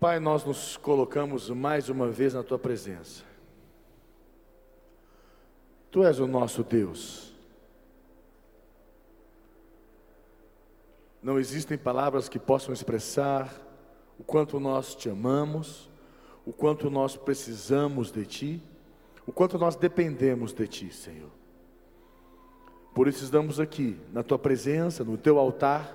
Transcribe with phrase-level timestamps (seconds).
[0.00, 3.22] Pai, nós nos colocamos mais uma vez na tua presença.
[5.90, 7.34] Tu és o nosso Deus.
[11.22, 13.54] Não existem palavras que possam expressar
[14.18, 15.90] o quanto nós te amamos,
[16.46, 18.62] o quanto nós precisamos de ti,
[19.26, 21.30] o quanto nós dependemos de ti, Senhor.
[22.94, 25.94] Por isso estamos aqui, na tua presença, no teu altar,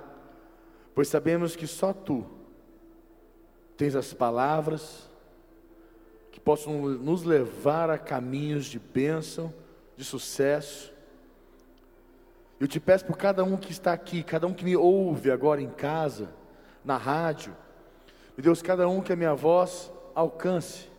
[0.94, 2.35] pois sabemos que só tu
[3.76, 5.08] tens as palavras
[6.32, 9.52] que possam nos levar a caminhos de bênção,
[9.96, 10.92] de sucesso.
[12.58, 15.60] Eu te peço por cada um que está aqui, cada um que me ouve agora
[15.60, 16.30] em casa,
[16.84, 17.54] na rádio.
[18.36, 20.90] Meu Deus, cada um que a minha voz alcance.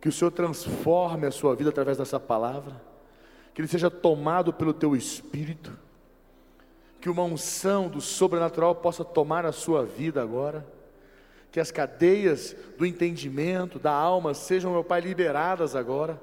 [0.00, 2.80] Que o Senhor transforme a sua vida através dessa palavra.
[3.54, 5.76] Que ele seja tomado pelo teu espírito.
[7.00, 10.77] Que uma unção do sobrenatural possa tomar a sua vida agora
[11.50, 16.20] que as cadeias do entendimento, da alma, sejam, meu Pai, liberadas agora.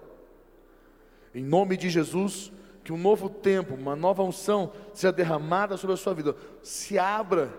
[1.33, 2.51] Em nome de Jesus,
[2.83, 6.35] que um novo tempo, uma nova unção seja derramada sobre a sua vida.
[6.61, 7.51] Se abra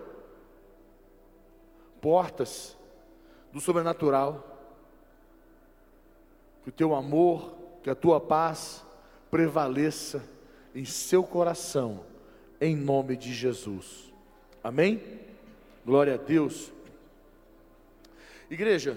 [2.00, 2.76] portas
[3.52, 4.56] do sobrenatural.
[6.62, 8.84] Que o teu amor, que a tua paz
[9.30, 10.22] prevaleça
[10.74, 12.04] em seu coração,
[12.60, 14.12] em nome de Jesus.
[14.62, 15.02] Amém?
[15.84, 16.72] Glória a Deus.
[18.48, 18.96] Igreja,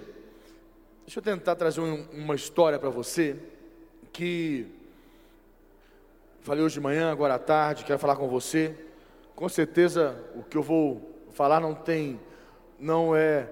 [1.02, 3.36] deixa eu tentar trazer um, uma história para você
[4.14, 4.67] que
[6.42, 8.75] falei hoje de manhã, agora à tarde, quero falar com você.
[9.36, 12.20] Com certeza o que eu vou falar não tem,
[12.80, 13.50] não é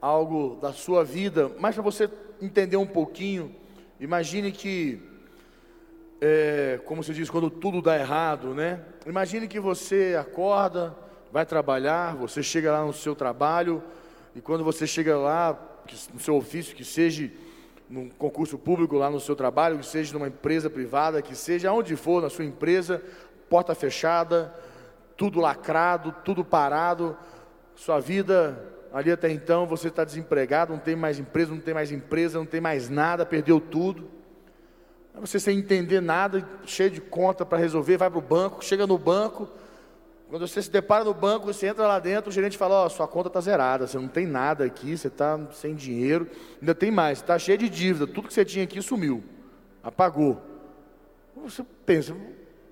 [0.00, 2.10] algo da sua vida, mas para você
[2.42, 3.54] entender um pouquinho,
[4.00, 5.00] imagine que,
[6.20, 8.84] é, como se diz, quando tudo dá errado, né?
[9.06, 10.96] Imagine que você acorda,
[11.30, 13.80] vai trabalhar, você chega lá no seu trabalho,
[14.38, 15.58] e quando você chega lá,
[16.14, 17.28] no seu ofício, que seja
[17.90, 21.96] num concurso público lá no seu trabalho, que seja numa empresa privada, que seja onde
[21.96, 23.02] for na sua empresa,
[23.50, 24.54] porta fechada,
[25.16, 27.16] tudo lacrado, tudo parado,
[27.74, 31.90] sua vida ali até então você está desempregado, não tem mais empresa, não tem mais
[31.90, 34.08] empresa, não tem mais nada, perdeu tudo.
[35.16, 38.96] Você sem entender nada, cheio de conta para resolver, vai para o banco, chega no
[38.96, 39.48] banco,
[40.28, 42.90] quando você se depara no banco, você entra lá dentro, o gerente fala, ó, oh,
[42.90, 46.28] sua conta está zerada, você não tem nada aqui, você está sem dinheiro,
[46.60, 49.24] ainda tem mais, está cheio de dívida, tudo que você tinha aqui sumiu,
[49.82, 50.40] apagou.
[51.34, 52.24] Você pensa, o que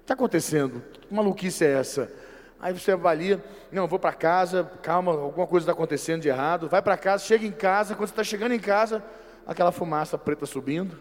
[0.02, 0.82] está acontecendo?
[1.00, 2.12] Que maluquice é essa?
[2.60, 6.82] Aí você avalia, não, vou para casa, calma, alguma coisa está acontecendo de errado, vai
[6.82, 9.02] para casa, chega em casa, quando você está chegando em casa,
[9.46, 10.98] aquela fumaça preta subindo,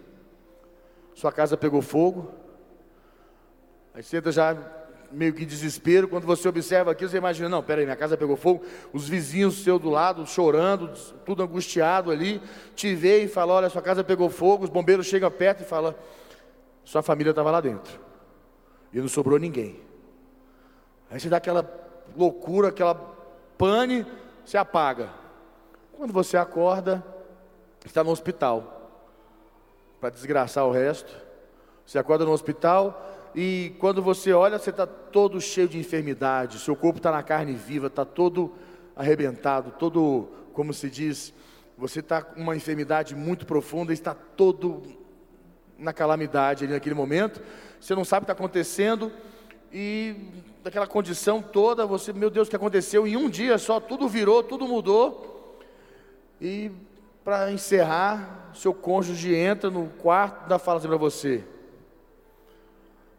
[1.14, 2.32] sua casa pegou fogo,
[3.94, 4.84] aí você entra já
[5.16, 6.08] meio que desespero.
[6.08, 8.64] Quando você observa aquilo, você imagina: não, peraí, minha casa pegou fogo.
[8.94, 10.92] Os vizinhos seu do lado chorando,
[11.26, 12.42] tudo angustiado ali,
[12.76, 14.66] te vê e fala: olha, sua casa pegou fogo.
[14.66, 15.96] Os bombeiros chegam perto e falam:
[16.84, 18.00] sua família estava lá dentro
[18.94, 19.80] e não sobrou ninguém.
[21.09, 21.70] Aí você dá aquela
[22.16, 22.96] loucura, aquela
[23.58, 24.06] pane,
[24.46, 25.09] se apaga.
[25.92, 27.03] Quando você acorda,
[27.86, 28.90] está no hospital.
[30.00, 31.14] Para desgraçar o resto,
[31.86, 36.73] você acorda no hospital e quando você olha, você está todo cheio de enfermidade, seu
[36.73, 38.53] corpo está na carne viva, está todo
[38.96, 41.34] arrebentado, todo, como se diz,
[41.78, 44.84] você está com uma enfermidade muito profunda, está todo
[45.78, 47.41] na calamidade ali naquele momento,
[47.78, 49.12] você não sabe o que está acontecendo,
[49.69, 50.16] e
[50.63, 53.06] daquela condição toda, você, meu Deus, o que aconteceu?
[53.06, 55.59] Em um dia só, tudo virou, tudo mudou,
[56.40, 56.72] e
[57.22, 61.44] para encerrar, seu cônjuge entra no quarto e fala assim para você: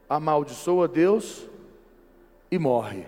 [0.09, 1.49] amaldiçoa Deus
[2.51, 3.07] e morre.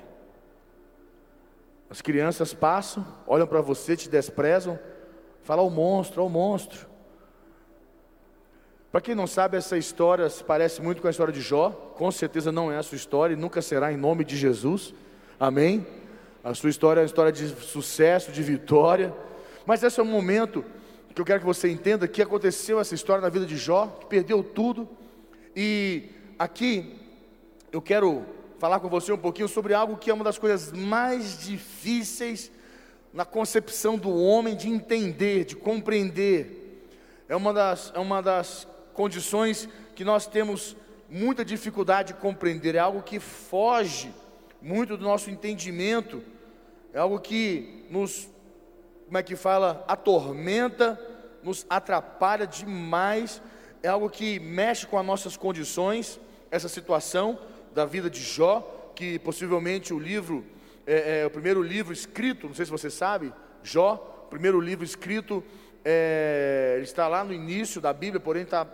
[1.91, 4.79] As crianças passam, olham para você, te desprezam,
[5.43, 6.87] falam o monstro, o monstro.
[8.93, 12.11] Para quem não sabe, essa história se parece muito com a história de Jó, com
[12.11, 14.95] certeza não é a sua história e nunca será em nome de Jesus,
[15.39, 15.87] amém?
[16.43, 19.15] A sua história é uma história de sucesso, de vitória,
[19.67, 20.65] mas esse é o momento
[21.15, 24.07] que eu quero que você entenda que aconteceu essa história na vida de Jó, que
[24.07, 24.89] perdeu tudo,
[25.55, 26.95] e aqui
[27.73, 28.25] eu quero
[28.59, 32.51] falar com você um pouquinho sobre algo que é uma das coisas mais difíceis
[33.13, 36.87] na concepção do homem de entender, de compreender.
[37.29, 40.77] É uma das, é uma das condições que nós temos
[41.11, 44.13] muita dificuldade de compreender, é algo que foge
[44.61, 46.23] muito do nosso entendimento,
[46.93, 48.29] é algo que nos,
[49.07, 51.01] como é que fala, atormenta,
[51.43, 53.41] nos atrapalha demais,
[53.83, 56.21] é algo que mexe com as nossas condições
[56.51, 57.39] essa situação
[57.75, 60.45] da vida de Jó, que possivelmente o livro,
[60.87, 65.43] é, é, o primeiro livro escrito, não sei se você sabe, Jó, primeiro livro escrito,
[65.85, 68.67] é, ele está lá no início da Bíblia, porém está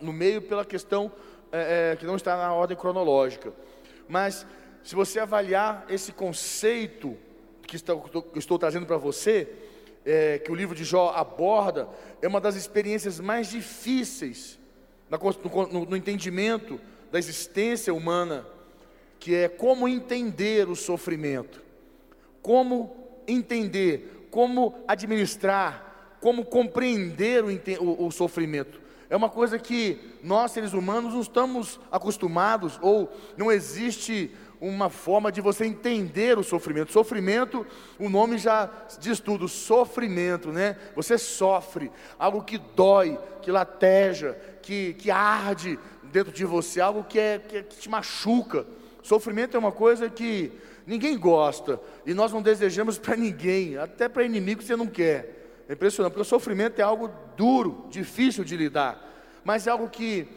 [0.00, 1.10] no meio pela questão
[1.50, 3.52] é, é, que não está na ordem cronológica.
[4.08, 4.46] Mas
[4.82, 7.16] se você avaliar esse conceito
[7.66, 9.48] que estou, trazendo para você,
[10.04, 11.88] é, que o livro de Jó aborda,
[12.20, 14.58] é uma das experiências mais difíceis
[15.10, 16.80] no, no, no entendimento
[17.12, 18.46] da existência humana,
[19.20, 21.62] que é como entender o sofrimento,
[22.40, 22.96] como
[23.28, 27.50] entender, como administrar, como compreender o,
[27.84, 28.80] o, o sofrimento.
[29.10, 35.30] É uma coisa que nós, seres humanos, não estamos acostumados, ou não existe uma forma
[35.30, 36.92] de você entender o sofrimento.
[36.92, 37.66] Sofrimento,
[37.98, 40.78] o nome já diz tudo, sofrimento, né?
[40.96, 45.78] Você sofre, algo que dói, que lateja, que, que arde
[46.12, 48.66] dentro de você, algo que, é, que, é, que te machuca.
[49.02, 50.52] Sofrimento é uma coisa que
[50.86, 55.64] ninguém gosta, e nós não desejamos para ninguém, até para inimigo você não quer.
[55.68, 59.10] É impressionante, porque o sofrimento é algo duro, difícil de lidar,
[59.42, 60.28] mas é algo que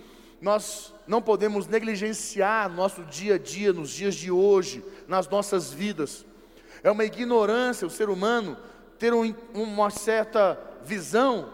[0.41, 5.71] nós não podemos negligenciar no nosso dia a dia, nos dias de hoje, nas nossas
[5.71, 6.25] vidas.
[6.83, 8.57] É uma ignorância o ser humano
[8.97, 11.51] ter um, uma certa visão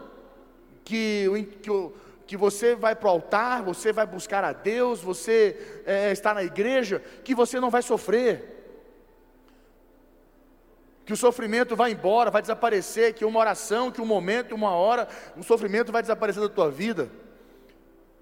[0.83, 1.69] que, que,
[2.31, 6.42] que você vai para o altar, você vai buscar a Deus, você é, está na
[6.42, 8.57] igreja, que você não vai sofrer
[11.06, 15.10] que o sofrimento vai embora, vai desaparecer, que uma oração, que um momento, uma hora,
[15.36, 17.12] o sofrimento vai desaparecer da tua vida.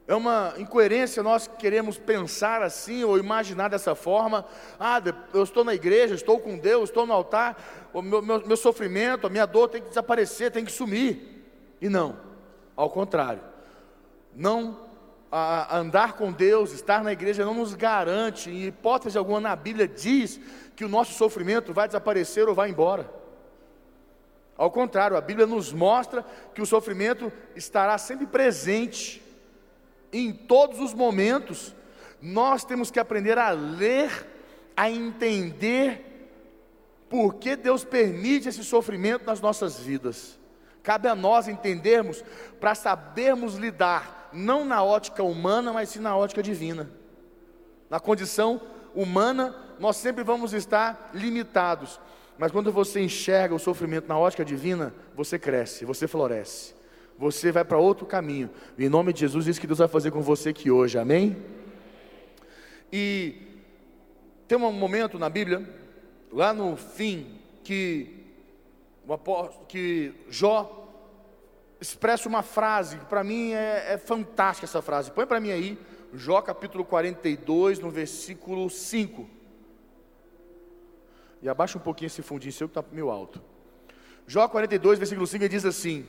[0.07, 4.43] É uma incoerência nós queremos pensar assim ou imaginar dessa forma.
[4.79, 4.99] Ah,
[5.35, 9.27] eu estou na igreja, estou com Deus, estou no altar, o meu, meu, meu sofrimento,
[9.27, 11.45] a minha dor tem que desaparecer, tem que sumir.
[11.79, 12.17] E não,
[12.75, 13.58] ao contrário.
[14.35, 14.89] Não
[15.31, 19.87] a, andar com Deus, estar na igreja não nos garante, em hipótese alguma na Bíblia
[19.87, 20.39] diz
[20.75, 23.09] que o nosso sofrimento vai desaparecer ou vai embora.
[24.57, 29.21] Ao contrário, a Bíblia nos mostra que o sofrimento estará sempre presente,
[30.11, 31.73] em todos os momentos.
[32.21, 34.27] Nós temos que aprender a ler,
[34.75, 36.05] a entender
[37.09, 40.37] por que Deus permite esse sofrimento nas nossas vidas.
[40.83, 42.23] Cabe a nós entendermos
[42.59, 46.89] para sabermos lidar não na ótica humana, mas sim na ótica divina.
[47.89, 48.61] Na condição
[48.93, 51.99] humana, nós sempre vamos estar limitados.
[52.37, 56.73] Mas quando você enxerga o sofrimento na ótica divina, você cresce, você floresce.
[57.17, 58.49] Você vai para outro caminho.
[58.77, 60.97] Em nome de Jesus, isso que Deus vai fazer com você aqui hoje.
[60.97, 61.35] Amém?
[62.91, 63.35] E
[64.47, 65.67] tem um momento na Bíblia,
[66.31, 68.25] lá no fim, que,
[69.67, 70.78] que Jó
[71.79, 75.11] expressa uma frase, que para mim é, é fantástica essa frase.
[75.11, 75.79] Põe para mim aí,
[76.13, 79.29] Jó capítulo 42, no versículo 5.
[81.41, 83.41] E abaixa um pouquinho esse fundinho seu que está meio alto.
[84.27, 86.05] Jó 42, versículo 5, ele diz assim: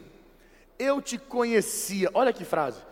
[0.79, 2.83] Eu te conhecia, olha que frase,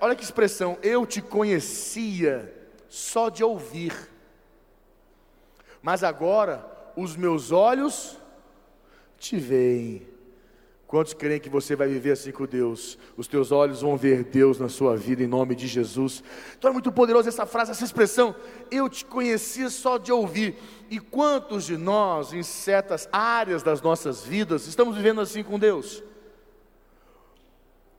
[0.00, 2.52] olha que expressão, eu te conhecia
[2.88, 3.92] só de ouvir,
[5.82, 6.64] mas agora
[6.96, 8.16] os meus olhos
[9.18, 10.13] te veem.
[10.86, 12.98] Quantos creem que você vai viver assim com Deus?
[13.16, 16.22] Os teus olhos vão ver Deus na sua vida em nome de Jesus.
[16.56, 18.34] Então é muito poderosa essa frase, essa expressão.
[18.70, 20.56] Eu te conhecia só de ouvir.
[20.90, 26.02] E quantos de nós, em certas áreas das nossas vidas, estamos vivendo assim com Deus?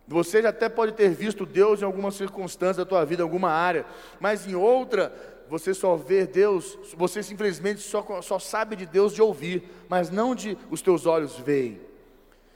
[0.07, 3.49] Você já até pode ter visto Deus em alguma circunstância da tua vida, em alguma
[3.49, 3.85] área,
[4.19, 5.11] mas em outra,
[5.49, 10.35] você só vê Deus, você simplesmente só, só sabe de Deus de ouvir, mas não
[10.35, 11.81] de os teus olhos veem.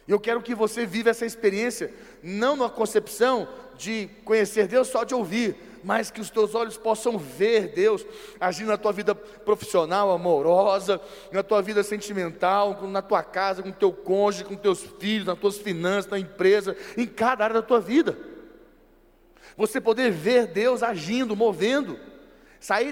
[0.10, 3.48] Eu quero que você viva essa experiência, não na concepção
[3.78, 8.04] de conhecer Deus só de ouvir, mas que os teus olhos possam ver Deus
[8.40, 11.00] agir na tua vida profissional, amorosa,
[11.32, 15.60] na tua vida sentimental, na tua casa, com teu cônjuge, com teus filhos, nas tuas
[15.60, 18.18] finanças, na empresa, em cada área da tua vida.
[19.56, 22.00] Você poder ver Deus agindo, movendo,
[22.60, 22.92] sair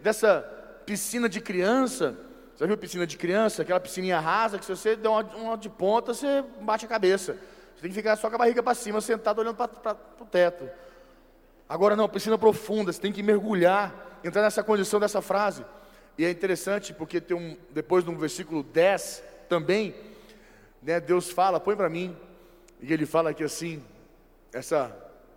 [0.00, 0.40] dessa
[0.86, 2.16] piscina de criança
[2.58, 3.62] já viu piscina de criança?
[3.62, 7.34] Aquela piscininha rasa que se você der uma, uma de ponta, você bate a cabeça.
[7.74, 10.68] Você tem que ficar só com a barriga para cima, sentado olhando para o teto.
[11.68, 15.64] Agora não, piscina profunda, você tem que mergulhar, entrar nessa condição dessa frase.
[16.16, 19.94] E é interessante porque tem um, depois no versículo 10 também,
[20.82, 22.16] né, Deus fala, põe para mim,
[22.80, 23.84] e ele fala aqui assim,
[24.52, 24.88] essa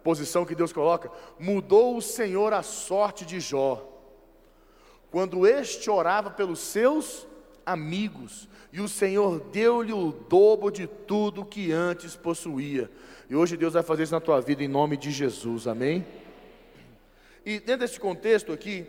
[0.03, 3.90] posição que Deus coloca, mudou o Senhor a sorte de Jó
[5.11, 7.27] quando este orava pelos seus
[7.65, 12.89] amigos, e o Senhor deu-lhe o dobro de tudo que antes possuía.
[13.29, 16.05] E hoje Deus vai fazer isso na tua vida em nome de Jesus, amém?
[17.45, 18.85] E dentro desse contexto aqui,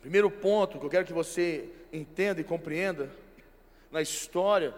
[0.00, 3.10] primeiro ponto que eu quero que você entenda e compreenda
[3.90, 4.74] na história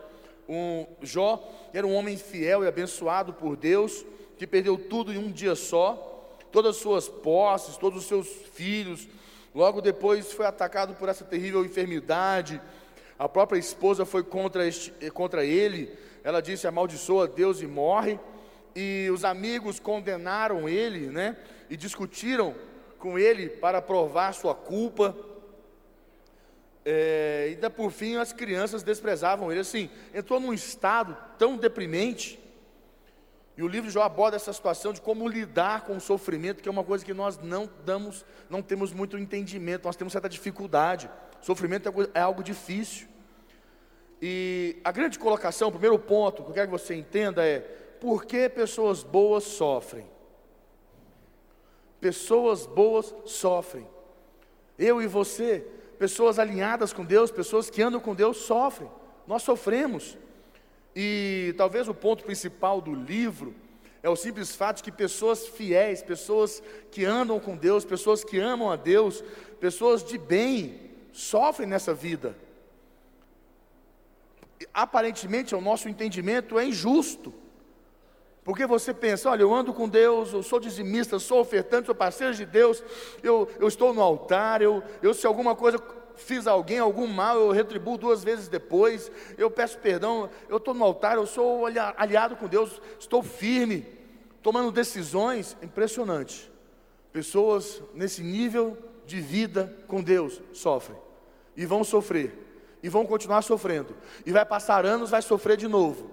[0.48, 4.04] Um, Jó era um homem fiel e abençoado por Deus,
[4.38, 9.08] que perdeu tudo em um dia só, todas as suas posses, todos os seus filhos.
[9.56, 12.60] Logo depois foi atacado por essa terrível enfermidade.
[13.18, 15.96] A própria esposa foi contra, este, contra ele.
[16.22, 18.20] Ela disse: amaldiçoa Deus e morre.
[18.74, 21.38] E os amigos condenaram ele, né?
[21.70, 22.54] E discutiram
[22.98, 25.16] com ele para provar sua culpa.
[26.84, 29.60] É, ainda por fim, as crianças desprezavam ele.
[29.60, 32.38] Assim, entrou num estado tão deprimente.
[33.56, 36.72] E o livro já aborda essa situação de como lidar com o sofrimento, que é
[36.72, 41.08] uma coisa que nós não damos, não temos muito entendimento, nós temos certa dificuldade.
[41.40, 43.08] Sofrimento é, é algo difícil.
[44.20, 47.60] E a grande colocação, o primeiro ponto que eu quero que você entenda é:
[48.00, 50.06] por que pessoas boas sofrem?
[51.98, 53.88] Pessoas boas sofrem.
[54.78, 55.66] Eu e você
[55.98, 58.90] pessoas alinhadas com Deus, pessoas que andam com Deus sofrem.
[59.26, 60.16] Nós sofremos.
[60.98, 63.54] E talvez o ponto principal do livro
[64.02, 68.38] é o simples fato de que pessoas fiéis, pessoas que andam com Deus, pessoas que
[68.38, 69.22] amam a Deus,
[69.60, 70.80] pessoas de bem,
[71.12, 72.34] sofrem nessa vida.
[74.72, 77.34] Aparentemente, ao nosso entendimento, é injusto.
[78.42, 82.32] Porque você pensa, olha, eu ando com Deus, eu sou dizimista, sou ofertante, sou parceiro
[82.32, 82.82] de Deus,
[83.22, 85.78] eu, eu estou no altar, eu, eu se alguma coisa
[86.16, 90.84] fiz alguém algum mal, eu retribuo duas vezes depois, eu peço perdão, eu estou no
[90.84, 93.86] altar, eu sou aliado com Deus, estou firme,
[94.42, 96.50] tomando decisões, impressionante.
[97.12, 100.98] Pessoas nesse nível de vida com Deus sofrem
[101.56, 102.36] e vão sofrer,
[102.82, 106.10] e vão continuar sofrendo, e vai passar anos, vai sofrer de novo.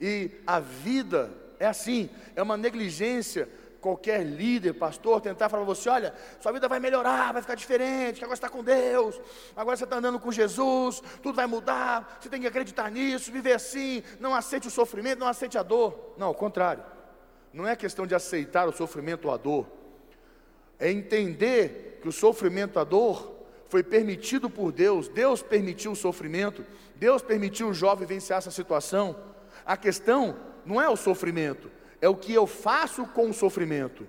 [0.00, 3.48] E a vida é assim, é uma negligência
[3.80, 8.22] qualquer líder, pastor, tentar falar para você: olha, sua vida vai melhorar, vai ficar diferente,
[8.22, 9.20] agora você está com Deus,
[9.56, 13.52] agora você está andando com Jesus, tudo vai mudar, você tem que acreditar nisso, viver
[13.52, 16.14] assim, não aceite o sofrimento, não aceite a dor.
[16.16, 16.82] Não, ao contrário,
[17.52, 19.66] não é questão de aceitar o sofrimento ou a dor,
[20.78, 23.36] é entender que o sofrimento, a dor,
[23.68, 26.64] foi permitido por Deus, Deus permitiu o sofrimento,
[26.96, 29.14] Deus permitiu o jovem vencer essa situação.
[29.64, 31.70] A questão não é o sofrimento,
[32.00, 34.06] é o que eu faço com o sofrimento.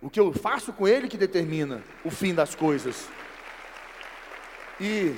[0.00, 3.08] O que eu faço com ele que determina o fim das coisas.
[4.80, 5.14] E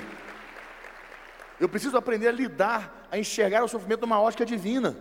[1.59, 4.95] eu preciso aprender a lidar, a enxergar o sofrimento numa ótica divina.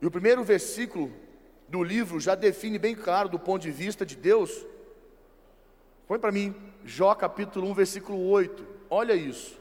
[0.00, 1.12] E o primeiro versículo
[1.68, 4.66] do livro já define bem claro do ponto de vista de Deus.
[6.08, 8.66] Põe para mim, Jó capítulo 1, versículo 8.
[8.88, 9.60] Olha isso.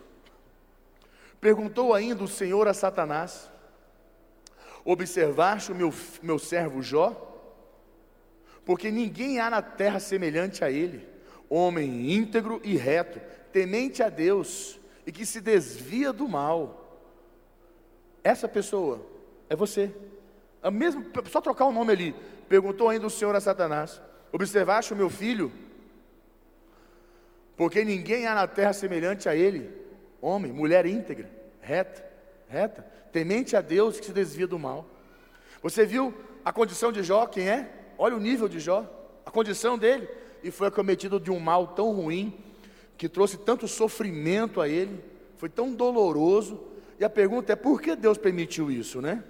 [1.39, 3.51] Perguntou ainda o Senhor a Satanás:
[4.83, 7.25] Observaste o meu, meu servo Jó?
[8.65, 11.07] Porque ninguém há na terra semelhante a ele,
[11.49, 13.19] homem íntegro e reto,
[13.51, 17.01] temente a Deus e que se desvia do mal.
[18.23, 19.05] Essa pessoa
[19.49, 19.91] é você.
[20.61, 22.15] A mesma, só trocar o nome ali.
[22.47, 25.51] Perguntou ainda o Senhor a Satanás: Observaste o meu filho?
[27.57, 29.69] Porque ninguém há na terra semelhante a ele,
[30.21, 32.08] homem, mulher íntegra, reta,
[32.49, 34.85] reta, temente a Deus que se desvia do mal.
[35.61, 36.13] Você viu
[36.43, 37.71] a condição de Jó, quem é?
[37.97, 38.89] Olha o nível de Jó,
[39.25, 40.09] a condição dele,
[40.43, 42.33] e foi acometido de um mal tão ruim,
[42.97, 45.01] que trouxe tanto sofrimento a ele,
[45.37, 46.59] foi tão doloroso.
[46.99, 49.23] E a pergunta é: por que Deus permitiu isso, né?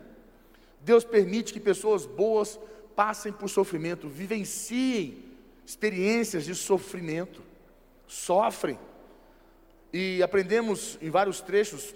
[0.81, 2.59] Deus permite que pessoas boas
[2.95, 5.29] passem por sofrimento, vivenciem
[5.65, 7.43] experiências de sofrimento,
[8.07, 8.79] sofrem.
[9.93, 11.93] E aprendemos em vários trechos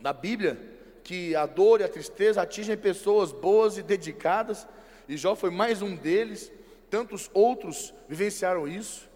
[0.00, 0.58] da Bíblia
[1.02, 4.66] que a dor e a tristeza atingem pessoas boas e dedicadas,
[5.08, 6.52] e Jó foi mais um deles,
[6.88, 9.08] tantos outros vivenciaram isso.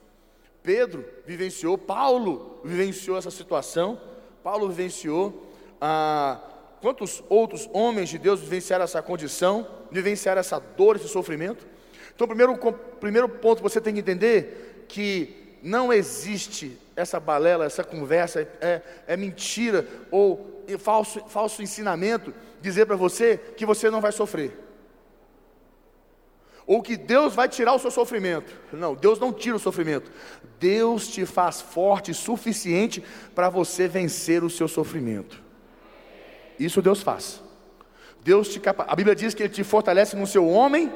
[0.62, 4.00] Pedro vivenciou, Paulo vivenciou essa situação,
[4.42, 5.46] Paulo vivenciou,
[5.80, 6.40] ah,
[6.80, 11.66] quantos outros homens de Deus vivenciaram essa condição, vivenciaram essa dor, esse sofrimento?
[12.14, 12.56] Então, primeiro,
[12.98, 18.82] primeiro ponto que você tem que entender que não existe essa balela, essa conversa, é,
[19.06, 24.60] é mentira ou falso, falso ensinamento dizer para você que você não vai sofrer.
[26.66, 28.54] Ou que Deus vai tirar o seu sofrimento.
[28.72, 30.12] Não, Deus não tira o sofrimento.
[30.60, 33.02] Deus te faz forte o suficiente
[33.34, 35.42] para você vencer o seu sofrimento.
[36.58, 37.42] Isso Deus faz.
[38.22, 38.84] Deus te capa...
[38.86, 40.92] A Bíblia diz que Ele te fortalece no seu homem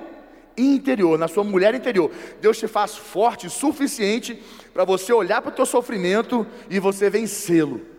[0.58, 2.10] interior, na sua mulher interior.
[2.40, 4.42] Deus te faz forte o suficiente
[4.74, 7.98] para você olhar para o teu sofrimento e você vencê-lo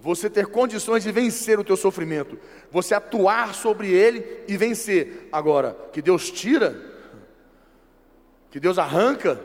[0.00, 2.38] você ter condições de vencer o teu sofrimento,
[2.70, 5.28] você atuar sobre ele e vencer.
[5.32, 6.80] Agora, que Deus tira,
[8.50, 9.40] que Deus arranca,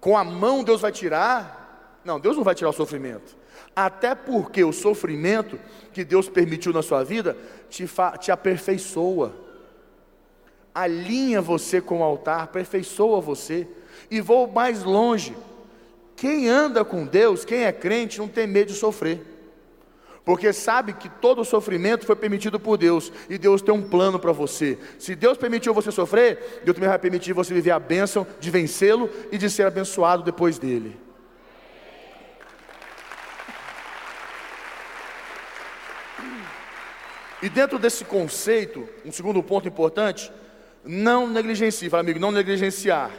[0.00, 2.00] com a mão Deus vai tirar.
[2.04, 3.36] Não, Deus não vai tirar o sofrimento.
[3.74, 5.58] Até porque o sofrimento
[5.92, 7.36] que Deus permitiu na sua vida
[7.68, 7.88] te,
[8.20, 9.34] te aperfeiçoa,
[10.82, 13.66] alinha você com o altar, aperfeiçoa você.
[14.10, 15.36] E vou mais longe:
[16.16, 19.36] quem anda com Deus, quem é crente, não tem medo de sofrer
[20.26, 24.32] porque sabe que todo sofrimento foi permitido por Deus, e Deus tem um plano para
[24.32, 24.76] você.
[24.98, 29.08] Se Deus permitiu você sofrer, Deus também vai permitir você viver a bênção de vencê-lo
[29.30, 30.98] e de ser abençoado depois dele.
[37.40, 40.32] E dentro desse conceito, um segundo ponto importante,
[40.86, 43.10] não negligencie, fala amigo, não negligenciar.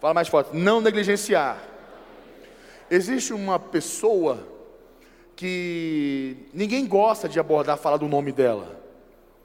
[0.00, 1.58] Fala mais forte, não negligenciar.
[2.90, 4.38] Existe uma pessoa
[5.36, 8.76] que ninguém gosta de abordar, falar do nome dela.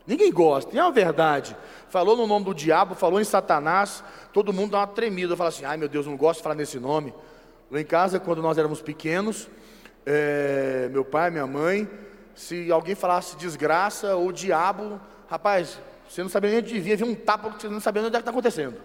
[0.06, 1.56] Ninguém gosta, e é uma verdade.
[1.89, 4.03] Falou no nome do diabo, falou em Satanás,
[4.34, 6.80] todo mundo dá uma tremida, fala assim: ai meu Deus, não gosto de falar nesse
[6.80, 7.13] nome.
[7.72, 9.50] Lá em casa, quando nós éramos pequenos,
[10.06, 11.89] é, meu pai, minha mãe,
[12.36, 17.15] se alguém falasse desgraça ou diabo, rapaz, você não sabia nem onde vinha, havia um
[17.15, 18.77] tapa, você não sabia onde é que está acontecendo.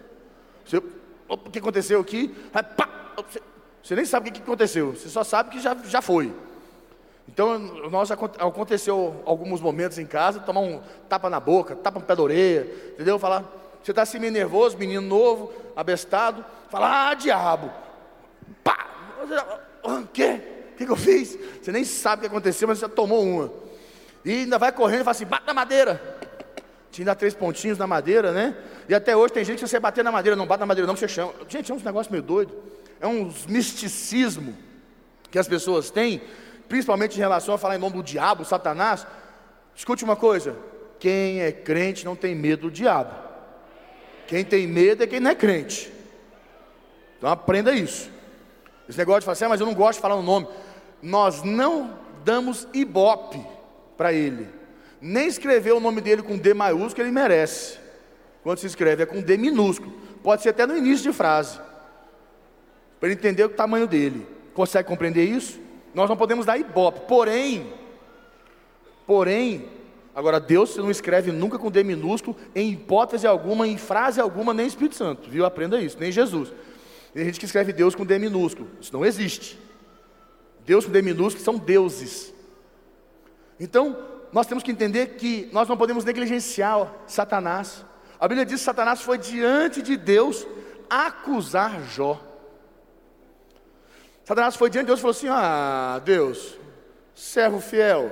[0.64, 0.82] Você,
[1.28, 2.34] o que aconteceu aqui?
[2.52, 3.42] Aí, pá, você,
[3.82, 6.32] você, nem sabe o que aconteceu, você só sabe que já, já foi.
[7.28, 7.58] Então,
[7.90, 12.22] nós aconteceu alguns momentos em casa, tomar um tapa na boca, tapa no pé da
[12.22, 13.18] orelha, entendeu?
[13.18, 13.44] Falar,
[13.82, 17.70] você está assim meio nervoso, menino novo, abestado, falar, ah, diabo,
[18.64, 18.88] pá,
[19.84, 20.40] o quê?
[20.72, 21.38] O que, que eu fiz?
[21.60, 23.52] Você nem sabe o que aconteceu, mas você já tomou uma.
[24.24, 26.17] E ainda vai correndo e fala assim, bate na madeira.
[26.90, 28.56] Tinha três pontinhos na madeira, né?
[28.88, 30.96] E até hoje tem gente que você bater na madeira, não bate na madeira não,
[30.96, 31.32] você chama.
[31.48, 32.54] Gente, é uns negócios meio doido.
[33.00, 34.56] É uns misticismo
[35.30, 36.22] que as pessoas têm,
[36.68, 39.06] principalmente em relação a falar em nome do diabo, Satanás,
[39.76, 40.56] escute uma coisa:
[40.98, 43.14] quem é crente não tem medo do diabo.
[44.26, 45.92] Quem tem medo é quem não é crente.
[47.16, 48.10] Então aprenda isso.
[48.88, 50.48] Esse negócio de falar assim, ah, mas eu não gosto de falar o nome.
[51.02, 53.44] Nós não damos ibope
[53.96, 54.57] para ele.
[55.00, 57.78] Nem escrever o nome dele com D maiúsculo, ele merece.
[58.42, 59.92] Quando se escreve é com D minúsculo.
[60.22, 61.58] Pode ser até no início de frase.
[62.98, 64.26] Para ele entender o tamanho dele.
[64.54, 65.60] Consegue compreender isso?
[65.94, 67.00] Nós não podemos dar ibope.
[67.06, 67.72] Porém,
[69.06, 69.68] porém,
[70.14, 74.66] agora Deus não escreve nunca com D minúsculo, em hipótese alguma, em frase alguma, nem
[74.66, 75.44] Espírito Santo, viu?
[75.44, 76.52] Aprenda isso, nem Jesus.
[77.14, 79.58] Tem gente que escreve Deus com D minúsculo, isso não existe.
[80.66, 82.34] Deus com D minúsculo são deuses.
[83.58, 83.96] Então,
[84.32, 87.84] nós temos que entender que nós não podemos negligenciar Satanás.
[88.20, 90.46] A Bíblia diz que Satanás foi diante de Deus
[90.88, 92.20] acusar Jó.
[94.24, 96.58] Satanás foi diante de Deus e falou assim: Ah, Deus,
[97.14, 98.10] servo fiel,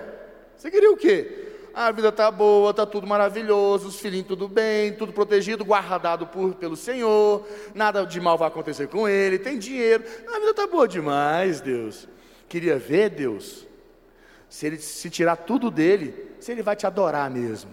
[0.57, 1.47] você queria o quê?
[1.77, 6.55] a vida está boa, está tudo maravilhoso, os filhinhos tudo bem, tudo protegido, guardado por,
[6.55, 10.89] pelo Senhor, nada de mal vai acontecer com ele, tem dinheiro, a vida está boa
[10.89, 12.09] demais, Deus.
[12.49, 13.66] Queria ver, Deus,
[14.49, 17.71] se ele se tirar tudo dele, se ele vai te adorar mesmo.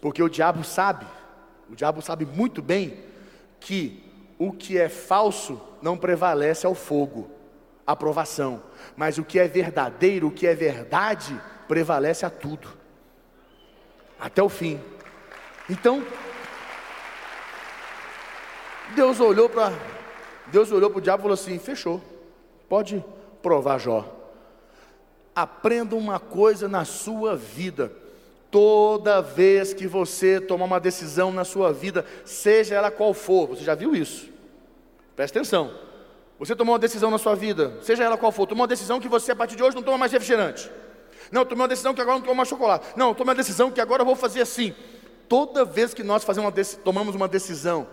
[0.00, 1.06] Porque o diabo sabe,
[1.70, 3.02] o diabo sabe muito bem
[3.60, 4.04] que
[4.38, 7.30] o que é falso não prevalece ao fogo,
[7.86, 8.62] à provação,
[8.96, 12.68] mas o que é verdadeiro, o que é verdade, prevalece a tudo,
[14.18, 14.80] até o fim.
[15.70, 16.04] Então,
[18.94, 19.72] Deus olhou para
[20.48, 22.02] Deus olhou para o diabo e falou assim: fechou,
[22.68, 23.02] pode
[23.42, 24.23] provar Jó.
[25.34, 27.92] Aprenda uma coisa na sua vida.
[28.50, 33.64] Toda vez que você tomar uma decisão na sua vida, seja ela qual for, você
[33.64, 34.28] já viu isso?
[35.16, 35.74] Presta atenção.
[36.38, 39.08] Você tomou uma decisão na sua vida, seja ela qual for, tomou uma decisão que
[39.08, 40.70] você a partir de hoje não toma mais refrigerante.
[41.32, 42.86] Não, tomei uma decisão que agora não tomo mais chocolate.
[42.96, 44.74] Não, tomei uma decisão que agora eu vou fazer assim.
[45.28, 47.88] Toda vez que nós fazemos uma tomamos uma decisão,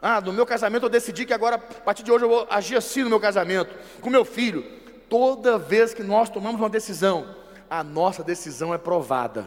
[0.00, 2.76] ah, no meu casamento eu decidi que agora, a partir de hoje, eu vou agir
[2.76, 4.64] assim no meu casamento, com meu filho.
[5.10, 7.34] Toda vez que nós tomamos uma decisão,
[7.68, 9.46] a nossa decisão é provada.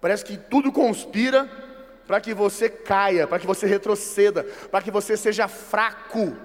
[0.00, 1.48] Parece que tudo conspira
[2.06, 6.36] para que você caia, para que você retroceda, para que você seja fraco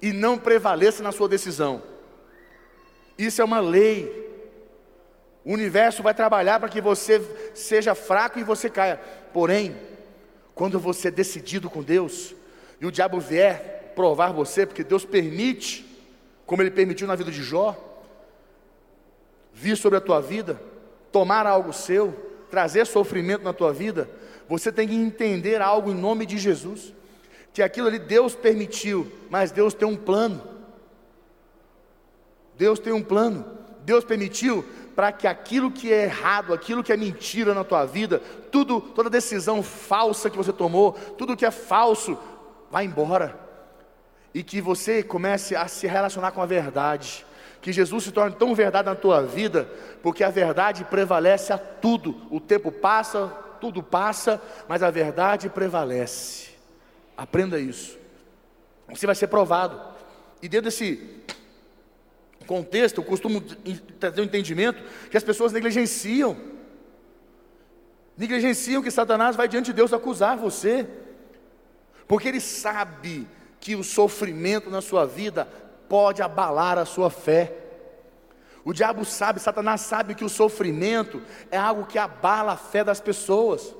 [0.00, 1.82] e não prevaleça na sua decisão.
[3.18, 4.24] Isso é uma lei.
[5.44, 7.22] O universo vai trabalhar para que você
[7.54, 9.00] seja fraco e você caia.
[9.32, 9.76] Porém,
[10.54, 12.34] quando você é decidido com Deus
[12.80, 15.85] e o diabo vier provar você, porque Deus permite,
[16.46, 17.76] como ele permitiu na vida de Jó,
[19.52, 20.60] vir sobre a tua vida,
[21.10, 22.14] tomar algo seu,
[22.50, 24.08] trazer sofrimento na tua vida,
[24.48, 26.94] você tem que entender algo em nome de Jesus.
[27.52, 30.42] Que aquilo ali Deus permitiu, mas Deus tem um plano.
[32.56, 33.44] Deus tem um plano.
[33.80, 38.20] Deus permitiu para que aquilo que é errado, aquilo que é mentira na tua vida,
[38.50, 42.18] tudo, toda decisão falsa que você tomou, tudo que é falso,
[42.70, 43.45] vá embora.
[44.36, 47.24] E que você comece a se relacionar com a verdade.
[47.62, 49.66] Que Jesus se torne tão verdade na tua vida,
[50.02, 52.20] porque a verdade prevalece a tudo.
[52.30, 53.28] O tempo passa,
[53.62, 56.50] tudo passa, mas a verdade prevalece.
[57.16, 57.96] Aprenda isso.
[58.90, 59.80] Você vai ser provado.
[60.42, 61.22] E dentro desse
[62.46, 63.40] contexto, eu costumo
[63.98, 66.36] trazer o um entendimento que as pessoas negligenciam.
[68.18, 70.86] Negligenciam que Satanás vai diante de Deus acusar você.
[72.06, 73.26] Porque ele sabe
[73.66, 75.48] que o sofrimento na sua vida
[75.88, 77.52] pode abalar a sua fé.
[78.64, 83.00] O diabo sabe, Satanás sabe que o sofrimento é algo que abala a fé das
[83.00, 83.74] pessoas.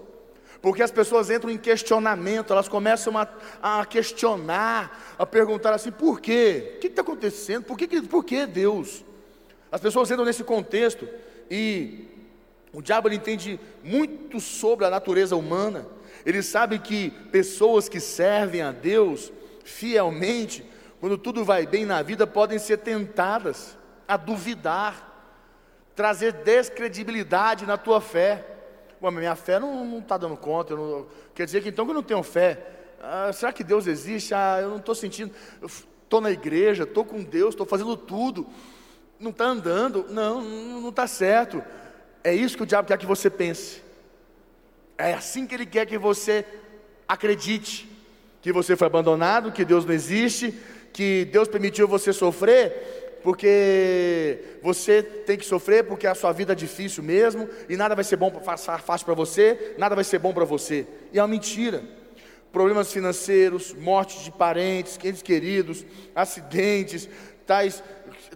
[0.61, 3.29] Porque as pessoas entram em questionamento, elas começam a,
[3.62, 6.75] a questionar, a perguntar assim: por quê?
[6.75, 7.62] O que está acontecendo?
[7.62, 9.05] Por que, por que Deus?
[9.70, 11.09] As pessoas entram nesse contexto
[11.49, 12.09] e
[12.72, 15.87] o diabo entende muito sobre a natureza humana.
[16.25, 19.31] Ele sabe que pessoas que servem a Deus
[19.66, 20.64] fielmente,
[21.00, 23.76] quando tudo vai bem na vida, podem ser tentadas
[24.07, 25.12] a duvidar,
[25.94, 28.44] trazer descredibilidade na tua fé.
[29.02, 32.02] Ué, minha fé não está dando conta, não, quer dizer que então que eu não
[32.02, 32.64] tenho fé.
[33.02, 34.33] Ah, será que Deus existe?
[34.33, 35.35] Ah, eu não estou sentindo.
[35.62, 38.46] Estou na igreja, estou com Deus, estou fazendo tudo.
[39.18, 41.62] Não está andando, não, não está certo.
[42.22, 43.83] É isso que o diabo quer que você pense.
[44.96, 46.44] É assim que ele quer que você
[47.09, 47.96] acredite
[48.40, 50.55] que você foi abandonado, que Deus não existe,
[50.92, 56.55] que Deus permitiu você sofrer, porque você tem que sofrer porque a sua vida é
[56.55, 60.44] difícil mesmo e nada vai ser bom fácil para você, nada vai ser bom para
[60.44, 60.87] você.
[61.12, 61.83] E é uma mentira.
[62.53, 67.09] Problemas financeiros, mortes de parentes, entes queridos, acidentes,
[67.44, 67.83] tais,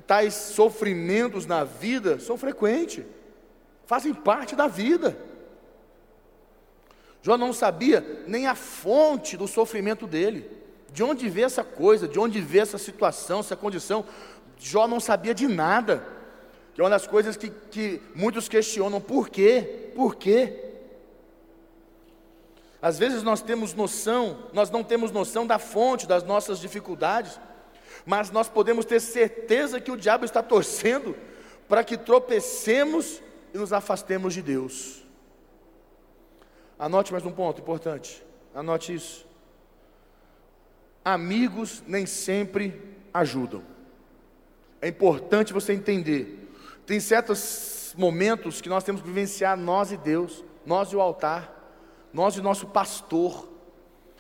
[0.07, 3.05] tais sofrimentos na vida são frequentes,
[3.87, 5.17] fazem parte da vida.
[7.23, 10.51] Jó não sabia nem a fonte do sofrimento dele.
[10.93, 14.05] De onde vê essa coisa, de onde vê essa situação, essa condição.
[14.59, 16.05] Jó não sabia de nada.
[16.75, 19.91] Que é uma das coisas que, que muitos questionam: por quê?
[19.95, 20.71] Por quê?
[22.83, 27.39] Às vezes nós temos noção, nós não temos noção da fonte das nossas dificuldades,
[28.07, 31.15] mas nós podemos ter certeza que o diabo está torcendo
[31.69, 33.21] para que tropecemos
[33.53, 35.03] e nos afastemos de Deus.
[36.81, 38.25] Anote mais um ponto importante.
[38.55, 39.27] Anote isso.
[41.05, 43.63] Amigos nem sempre ajudam.
[44.81, 46.51] É importante você entender.
[46.87, 51.55] Tem certos momentos que nós temos que vivenciar nós e Deus, nós e o altar,
[52.15, 53.47] nós e nosso pastor,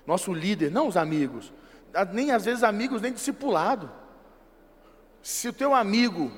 [0.07, 1.51] nosso líder, não os amigos,
[2.13, 3.91] nem às vezes amigos, nem discipulado.
[5.23, 6.31] Se o teu amigo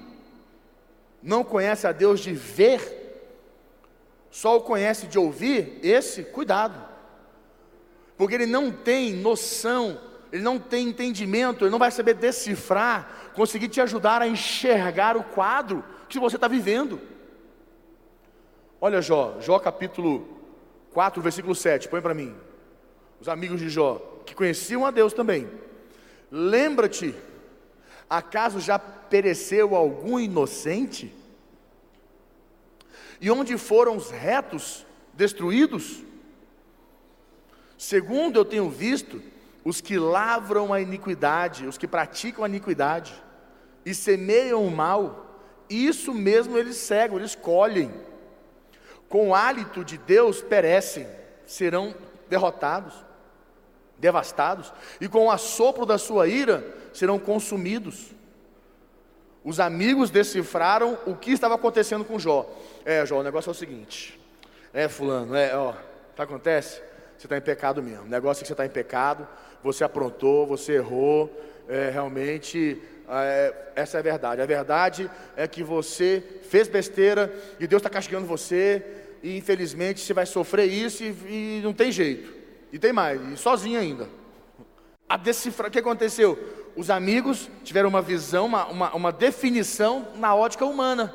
[1.20, 3.01] não conhece a Deus de ver,
[4.32, 6.82] só o conhece de ouvir, esse, cuidado.
[8.16, 10.00] Porque ele não tem noção,
[10.32, 15.22] ele não tem entendimento, ele não vai saber decifrar, conseguir te ajudar a enxergar o
[15.22, 16.98] quadro que você está vivendo.
[18.80, 20.26] Olha Jó, Jó capítulo
[20.94, 22.34] 4, versículo 7, põe para mim.
[23.20, 25.46] Os amigos de Jó, que conheciam a Deus também.
[26.30, 27.14] Lembra-te,
[28.08, 31.14] acaso já pereceu algum inocente?
[33.22, 36.02] E onde foram os retos destruídos?
[37.78, 39.22] Segundo eu tenho visto,
[39.64, 43.14] os que lavram a iniquidade, os que praticam a iniquidade
[43.86, 45.38] e semeiam o mal,
[45.70, 47.94] isso mesmo eles cegam, eles colhem.
[49.08, 51.06] Com o hálito de Deus perecem,
[51.46, 51.94] serão
[52.28, 52.92] derrotados,
[53.98, 58.10] devastados, e com o assopro da sua ira serão consumidos.
[59.44, 62.48] Os amigos decifraram o que estava acontecendo com Jó.
[62.84, 64.20] É, Jó, o negócio é o seguinte.
[64.72, 65.74] É, fulano, é, ó,
[66.14, 66.80] que acontece?
[67.16, 68.04] Você está em pecado mesmo.
[68.04, 69.26] O negócio é que você está em pecado,
[69.62, 71.30] você aprontou, você errou,
[71.68, 74.40] é, realmente, é, essa é a verdade.
[74.40, 78.84] A verdade é que você fez besteira e Deus está castigando você,
[79.22, 82.32] e infelizmente você vai sofrer isso e, e não tem jeito.
[82.72, 84.08] E tem mais, e sozinho ainda.
[85.08, 86.38] A decifrar, o que aconteceu?
[86.74, 91.14] Os amigos tiveram uma visão, uma, uma, uma definição na ótica humana.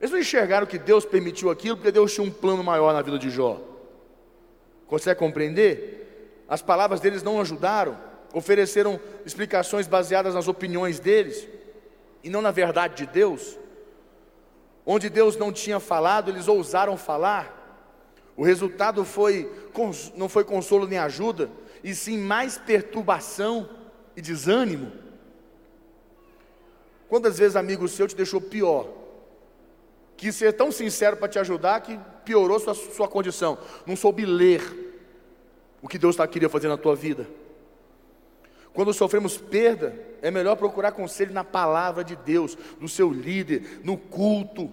[0.00, 3.18] Eles não enxergaram que Deus permitiu aquilo porque Deus tinha um plano maior na vida
[3.18, 3.60] de Jó.
[4.86, 6.44] Consegue compreender?
[6.48, 7.98] As palavras deles não ajudaram,
[8.32, 11.48] ofereceram explicações baseadas nas opiniões deles
[12.22, 13.58] e não na verdade de Deus.
[14.84, 17.54] Onde Deus não tinha falado, eles ousaram falar.
[18.36, 19.50] O resultado foi
[20.14, 21.50] não foi consolo nem ajuda,
[21.82, 23.68] e sim mais perturbação
[24.16, 24.92] e desânimo.
[27.08, 29.06] Quantas vezes amigo seu te deixou pior
[30.16, 33.58] quis ser tão sincero para te ajudar que piorou sua, sua condição.
[33.84, 34.62] Não soube ler
[35.82, 37.28] o que Deus tá, queria fazer na tua vida.
[38.72, 43.96] Quando sofremos perda, é melhor procurar conselho na palavra de Deus, do seu líder, no
[43.96, 44.70] culto.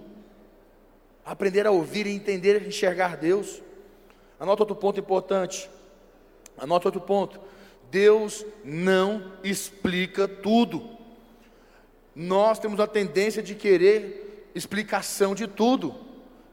[1.26, 3.62] Aprender a ouvir e entender e enxergar Deus.
[4.40, 5.70] Anota outro ponto importante.
[6.64, 7.40] Anota outro ponto.
[7.92, 10.98] Deus não explica tudo.
[12.16, 15.94] Nós temos a tendência de querer explicação de tudo.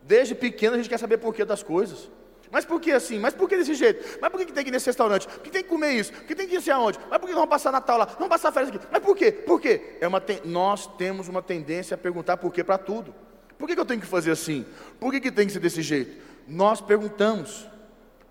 [0.02, 2.10] Desde pequeno a gente quer saber porquê das coisas.
[2.50, 3.20] Mas por que assim?
[3.20, 4.18] Mas por que desse jeito?
[4.20, 5.28] Mas por que tem que ir nesse restaurante?
[5.28, 6.12] Por que tem que comer isso?
[6.12, 6.98] Por que tem que ir aonde?
[7.08, 8.06] Mas por que vamos passar Natal lá?
[8.06, 8.84] Vamos passar férias aqui?
[8.90, 9.30] Mas por quê?
[9.30, 9.96] Por quê?
[10.00, 10.20] É uma.
[10.44, 13.14] Nós temos uma tendência a perguntar por quê para tudo.
[13.56, 14.66] Por que, que eu tenho que fazer assim?
[14.98, 16.20] Por que, que tem que ser desse jeito?
[16.48, 17.68] Nós perguntamos.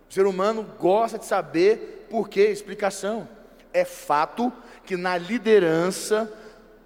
[0.10, 3.28] O ser humano gosta de saber por quê, explicação.
[3.72, 4.52] É fato
[4.84, 6.32] que na liderança,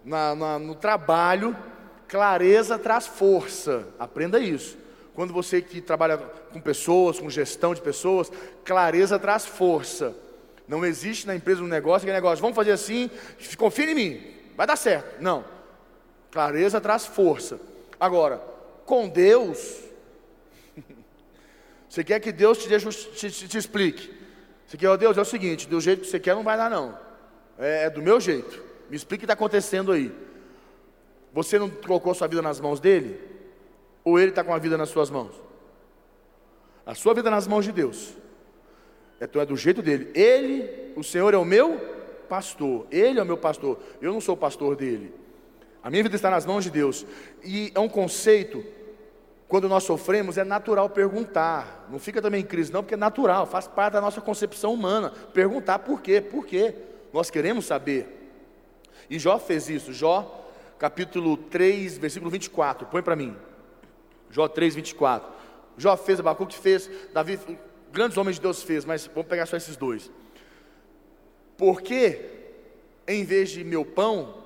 [0.04, 1.56] na, na, no trabalho,
[2.08, 3.88] clareza traz força.
[3.98, 4.78] Aprenda isso.
[5.16, 8.32] Quando você que trabalha com pessoas, com gestão de pessoas,
[8.66, 10.14] clareza traz força.
[10.68, 13.10] Não existe na empresa um negócio, aquele negócio, vamos fazer assim,
[13.58, 14.22] confia em mim,
[14.58, 15.22] vai dar certo.
[15.22, 15.46] Não.
[16.32, 17.60] Clareza traz força.
[18.00, 18.42] Agora,
[18.86, 19.82] com Deus,
[21.93, 24.12] você quer que Deus te, deixe, te, te, te explique.
[24.65, 26.58] Você quer, ó oh, Deus, é o seguinte, do jeito que você quer não vai
[26.58, 26.97] dar não.
[27.56, 28.63] É, é do meu jeito.
[28.89, 30.12] Me explique o que está acontecendo aí.
[31.32, 33.19] Você não colocou sua vida nas mãos dele?
[34.03, 35.39] Ou ele está com a vida nas suas mãos?
[36.84, 38.15] A sua vida nas mãos de Deus.
[39.21, 40.10] Então é do jeito dele.
[40.15, 41.77] Ele, o Senhor é o meu
[42.27, 42.88] pastor.
[42.89, 43.77] Ele é o meu pastor.
[44.01, 45.13] Eu não sou o pastor dele.
[45.84, 47.06] A minha vida está nas mãos de Deus.
[47.43, 48.65] E é um conceito,
[49.54, 51.86] quando nós sofremos, é natural perguntar.
[51.88, 55.13] Não fica também em crise, não, porque é natural, faz parte da nossa concepção humana.
[55.32, 56.20] Perguntar por quê?
[56.20, 56.74] Por quê?
[57.13, 58.34] Nós queremos saber.
[59.08, 59.94] E Jó fez isso.
[59.94, 62.88] Jó, capítulo 3, versículo 24.
[62.88, 63.38] Põe para mim.
[64.32, 65.32] Jó 3, 24.
[65.78, 67.39] Jó fez, Abacuque fez, Davi,
[67.92, 70.10] grandes homens de Deus fez, mas vamos pegar só esses dois.
[71.60, 72.26] Porque,
[73.08, 74.42] em vez de meu pão,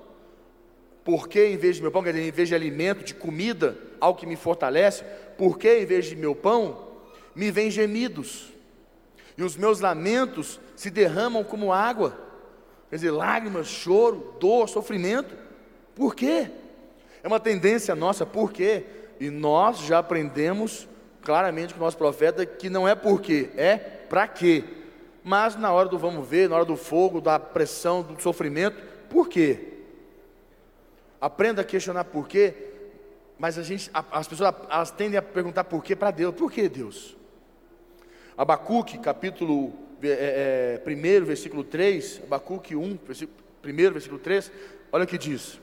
[1.07, 4.19] porque em vez de meu pão, quer dizer, em vez de alimento, de comida, algo
[4.19, 5.05] que me fortalece,
[5.37, 6.85] porque em vez de meu pão,
[7.33, 8.51] me vêm gemidos,
[9.37, 12.19] e os meus lamentos se derramam como água,
[12.89, 15.33] quer dizer, lágrimas, choro, dor, sofrimento.
[15.95, 16.51] Por quê?
[17.23, 18.83] É uma tendência nossa, por quê?
[19.17, 20.89] E nós já aprendemos
[21.21, 24.61] claramente com o nosso profeta que não é por quê, é para quê.
[25.23, 28.75] Mas na hora do vamos ver, na hora do fogo, da pressão, do sofrimento,
[29.09, 29.66] por quê?
[31.19, 32.53] Aprenda a questionar por quê,
[33.39, 36.35] mas a gente, as pessoas elas tendem a perguntar por quê para Deus.
[36.35, 37.15] Por que Deus?
[38.37, 44.51] Abacuque, capítulo é, é, 1, versículo 3, Abacuque 1, versículo, 1, versículo 3,
[44.91, 45.59] olha o que diz.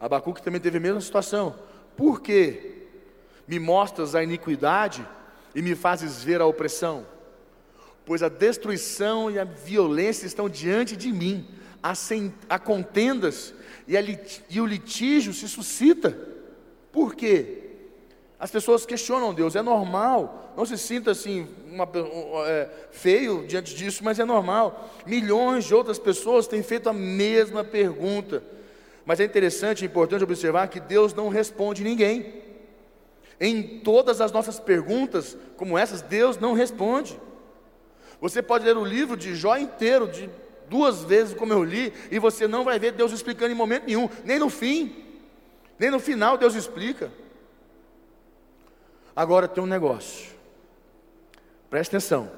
[0.00, 1.56] Abacuque também teve a mesma situação.
[1.96, 2.88] Por que
[3.46, 5.06] me mostras a iniquidade
[5.54, 7.06] e me fazes ver a opressão?
[8.06, 11.46] Pois a destruição e a violência estão diante de mim,
[11.82, 13.54] há, contendas
[13.86, 16.16] e, lit, e o litígio se suscita.
[16.92, 17.58] Por quê?
[18.38, 21.86] As pessoas questionam Deus, é normal, não se sinta assim uma,
[22.46, 24.90] é, feio diante disso, mas é normal.
[25.06, 28.42] Milhões de outras pessoas têm feito a mesma pergunta.
[29.04, 32.32] Mas é interessante e importante observar que Deus não responde ninguém.
[33.38, 37.18] Em todas as nossas perguntas, como essas, Deus não responde.
[38.20, 40.30] Você pode ler o livro de Jó inteiro, de
[40.70, 44.08] duas vezes como eu li, e você não vai ver Deus explicando em momento nenhum,
[44.24, 45.04] nem no fim,
[45.76, 47.12] nem no final Deus explica.
[49.14, 50.30] Agora tem um negócio,
[51.68, 52.30] preste atenção,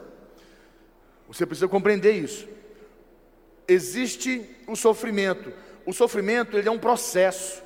[1.29, 2.49] você precisa compreender isso.
[3.69, 5.53] Existe o sofrimento,
[5.85, 7.63] o sofrimento ele é um processo,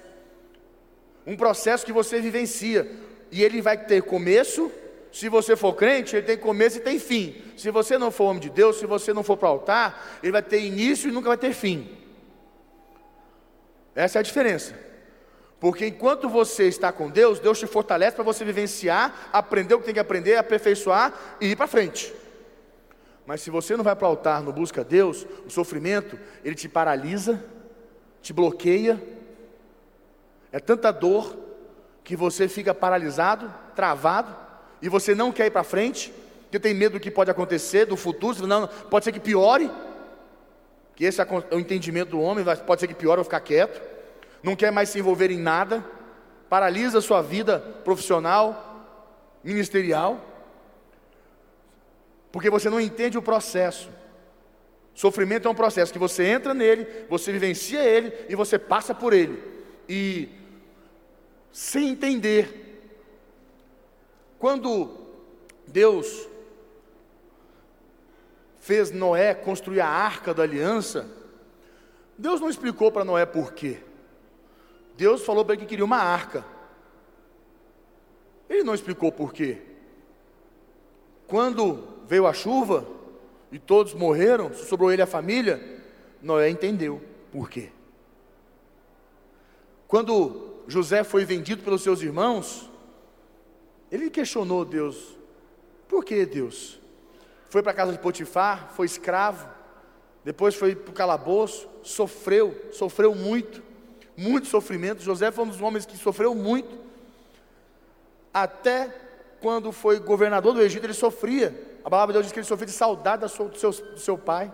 [1.24, 2.90] um processo que você vivencia,
[3.30, 4.70] e ele vai ter começo,
[5.16, 7.42] se você for crente, ele tem começo e tem fim.
[7.56, 10.30] Se você não for homem de Deus, se você não for para o altar, ele
[10.30, 11.88] vai ter início e nunca vai ter fim.
[13.94, 14.78] Essa é a diferença.
[15.58, 19.86] Porque enquanto você está com Deus, Deus te fortalece para você vivenciar, aprender o que
[19.86, 22.12] tem que aprender, aperfeiçoar e ir para frente.
[23.24, 26.68] Mas se você não vai para o altar, não busca Deus, o sofrimento, ele te
[26.68, 27.42] paralisa,
[28.20, 29.02] te bloqueia,
[30.52, 31.34] é tanta dor
[32.04, 34.44] que você fica paralisado, travado,
[34.80, 36.12] e você não quer ir para frente,
[36.42, 39.70] porque tem medo do que pode acontecer, do futuro, não, pode ser que piore,
[40.94, 43.80] que esse é o entendimento do homem, pode ser que piore, eu ficar quieto,
[44.42, 45.84] não quer mais se envolver em nada,
[46.48, 48.96] paralisa a sua vida profissional,
[49.42, 50.20] ministerial,
[52.32, 53.88] porque você não entende o processo.
[54.94, 59.12] Sofrimento é um processo que você entra nele, você vivencia ele e você passa por
[59.12, 59.42] ele.
[59.88, 60.28] E
[61.52, 62.65] sem entender,
[64.38, 64.90] quando
[65.66, 66.28] Deus
[68.60, 71.08] fez Noé construir a arca da aliança,
[72.18, 73.78] Deus não explicou para Noé por quê.
[74.96, 76.44] Deus falou para ele que queria uma arca.
[78.48, 79.58] Ele não explicou por quê.
[81.26, 82.86] Quando veio a chuva
[83.50, 85.82] e todos morreram, sobrou ele a família,
[86.22, 87.70] Noé entendeu por quê.
[89.86, 92.68] Quando José foi vendido pelos seus irmãos,
[93.90, 95.16] ele questionou Deus:
[95.88, 96.80] por que Deus?
[97.48, 99.48] Foi para a casa de Potifar, foi escravo,
[100.24, 103.62] depois foi para o calabouço, sofreu, sofreu muito,
[104.16, 105.02] muito sofrimento.
[105.02, 106.78] José foi um dos homens que sofreu muito,
[108.34, 108.92] até
[109.40, 111.78] quando foi governador do Egito, ele sofria.
[111.84, 114.52] A palavra de Deus diz que ele sofria de saudade do seu, do seu pai.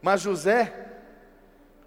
[0.00, 0.72] Mas José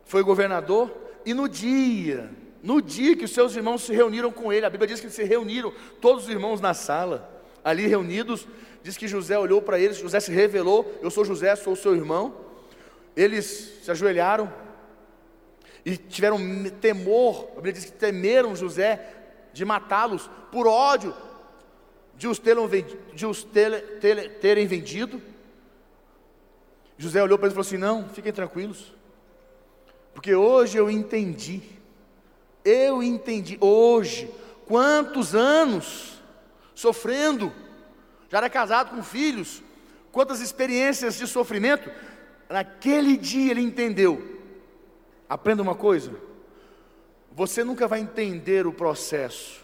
[0.04, 0.92] foi governador,
[1.26, 2.30] e no dia,
[2.64, 5.16] no dia que os seus irmãos se reuniram com ele, a Bíblia diz que eles
[5.16, 7.30] se reuniram, todos os irmãos na sala,
[7.62, 8.48] ali reunidos,
[8.82, 12.34] diz que José olhou para eles, José se revelou: Eu sou José, sou seu irmão.
[13.18, 14.52] Eles se ajoelharam
[15.86, 16.40] e tiveram
[16.80, 19.14] temor, a Bíblia diz que temeram José
[19.52, 21.14] de matá-los por ódio
[22.16, 23.46] de os, terem, de os
[24.42, 25.22] terem vendido.
[26.98, 28.94] José olhou para eles e falou assim: Não, fiquem tranquilos,
[30.14, 31.62] porque hoje eu entendi,
[32.64, 34.30] eu entendi, hoje,
[34.66, 36.22] quantos anos
[36.74, 37.52] sofrendo,
[38.30, 39.62] já era casado com filhos,
[40.12, 41.90] quantas experiências de sofrimento,
[42.50, 44.40] naquele dia ele entendeu.
[45.30, 46.12] Aprenda uma coisa,
[47.32, 49.64] você nunca vai entender o processo,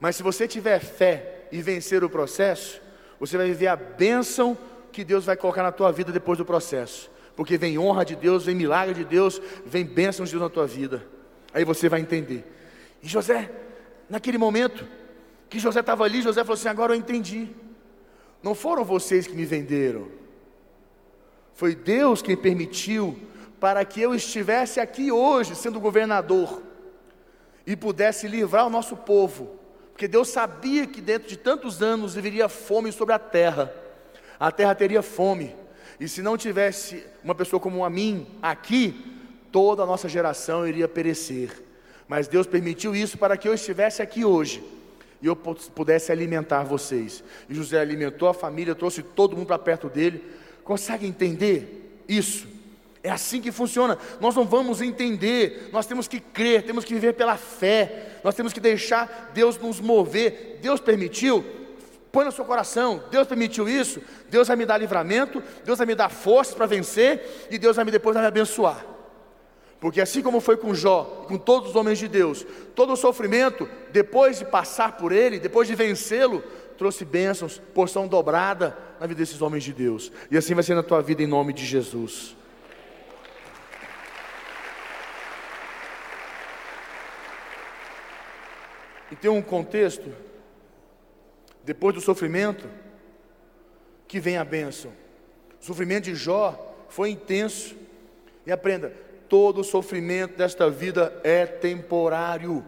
[0.00, 2.80] mas se você tiver fé e vencer o processo,
[3.18, 4.56] você vai viver a bênção
[4.92, 7.10] que Deus vai colocar na tua vida depois do processo.
[7.38, 10.66] Porque vem honra de Deus, vem milagre de Deus, vem bênçãos de Deus na tua
[10.66, 11.06] vida.
[11.54, 12.44] Aí você vai entender.
[13.00, 13.48] E José,
[14.10, 14.84] naquele momento
[15.48, 17.48] que José estava ali, José falou assim: agora eu entendi.
[18.42, 20.08] Não foram vocês que me venderam.
[21.54, 23.16] Foi Deus quem permitiu
[23.60, 26.60] para que eu estivesse aqui hoje, sendo governador,
[27.64, 29.58] e pudesse livrar o nosso povo
[29.98, 33.74] porque Deus sabia que dentro de tantos anos viria fome sobre a terra.
[34.38, 35.56] A terra teria fome.
[36.00, 38.94] E se não tivesse uma pessoa como a mim aqui,
[39.50, 41.62] toda a nossa geração iria perecer.
[42.06, 44.62] Mas Deus permitiu isso para que eu estivesse aqui hoje
[45.20, 47.22] e eu pudesse alimentar vocês.
[47.48, 50.24] E José alimentou a família, trouxe todo mundo para perto dele.
[50.62, 52.46] Consegue entender isso?
[53.02, 53.98] É assim que funciona.
[54.20, 58.52] Nós não vamos entender, nós temos que crer, temos que viver pela fé, nós temos
[58.52, 60.58] que deixar Deus nos mover.
[60.60, 61.44] Deus permitiu,
[62.10, 65.94] põe no seu coração, Deus permitiu isso, Deus vai me dar livramento, Deus vai me
[65.94, 68.84] dar forças para vencer e Deus vai me depois vai me abençoar.
[69.80, 72.44] Porque assim como foi com Jó, com todos os homens de Deus,
[72.74, 76.42] todo o sofrimento, depois de passar por ele, depois de vencê-lo,
[76.76, 80.10] trouxe bênçãos, porção dobrada na vida desses homens de Deus.
[80.30, 82.36] E assim vai ser na tua vida em nome de Jesus.
[89.10, 90.12] E tem um contexto,
[91.68, 92.66] depois do sofrimento,
[94.06, 94.90] que vem a bênção.
[95.60, 97.76] O sofrimento de Jó foi intenso.
[98.46, 98.90] E aprenda:
[99.28, 102.64] todo sofrimento desta vida é temporário.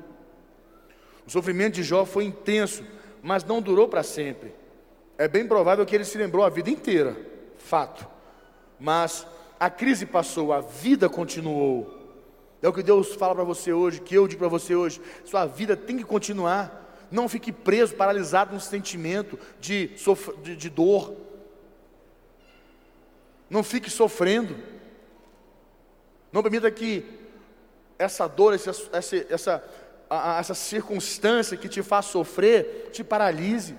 [1.26, 2.84] O sofrimento de Jó foi intenso,
[3.22, 4.52] mas não durou para sempre.
[5.16, 7.16] É bem provável que ele se lembrou a vida inteira,
[7.56, 8.06] fato.
[8.78, 9.26] Mas
[9.58, 12.18] a crise passou, a vida continuou.
[12.60, 15.00] É o que Deus fala para você hoje, que eu digo para você hoje.
[15.24, 16.89] Sua vida tem que continuar.
[17.10, 19.90] Não fique preso, paralisado num sentimento de,
[20.42, 21.14] de, de dor.
[23.48, 24.56] Não fique sofrendo.
[26.32, 27.04] Não permita que
[27.98, 29.64] essa dor, essa, essa, essa,
[30.38, 33.76] essa circunstância que te faz sofrer, te paralise,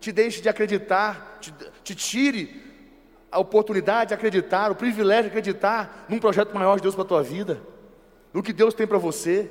[0.00, 2.62] te deixe de acreditar, te, te tire
[3.30, 7.08] a oportunidade de acreditar, o privilégio de acreditar num projeto maior de Deus para a
[7.08, 7.60] tua vida
[8.32, 9.50] do que Deus tem para você,